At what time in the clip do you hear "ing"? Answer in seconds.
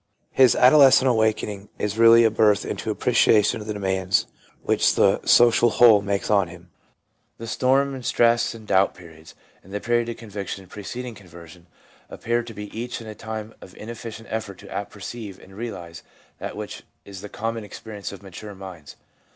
1.49-1.69